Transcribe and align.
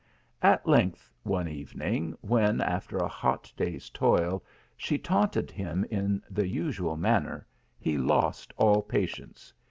At 0.41 0.67
length 0.67 1.11
one 1.21 1.47
evening, 1.47 2.15
when, 2.21 2.59
after 2.59 2.97
a 2.97 3.07
hot 3.07 3.53
clay 3.55 3.75
s 3.75 3.87
toil, 3.91 4.43
she 4.75 4.97
taunted 4.97 5.51
him 5.51 5.85
in 5.91 6.23
the 6.27 6.47
usual 6.47 6.97
manner, 6.97 7.45
he 7.77 7.99
lost 7.99 8.51
all 8.57 8.81
patience. 8.81 9.53